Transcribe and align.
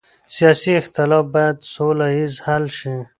سیاسي 0.35 0.71
اختلاف 0.81 1.25
باید 1.35 1.57
سوله 1.73 2.07
ییز 2.17 2.35
حل 2.45 2.65
شي 2.79 2.93